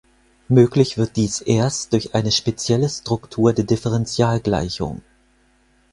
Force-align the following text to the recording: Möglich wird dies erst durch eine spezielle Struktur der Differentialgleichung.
Möglich 0.47 0.97
wird 0.97 1.15
dies 1.15 1.41
erst 1.41 1.93
durch 1.93 2.15
eine 2.15 2.31
spezielle 2.31 2.89
Struktur 2.89 3.53
der 3.53 3.65
Differentialgleichung. 3.65 5.03